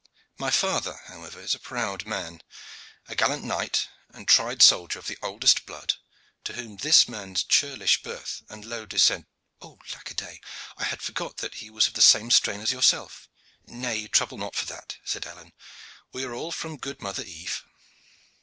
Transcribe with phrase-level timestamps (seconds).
[0.39, 2.41] My father, however, is a proud man,
[3.07, 5.93] a gallant knight and tried soldier of the oldest blood,
[6.43, 9.27] to whom this man's churlish birth and low descent
[9.61, 10.41] Oh, lackaday!
[10.75, 13.29] I had forgot that he was of the same strain as yourself."
[13.67, 15.53] "Nay, trouble not for that," said Alleyne,
[16.11, 17.63] "we are all from good mother Eve."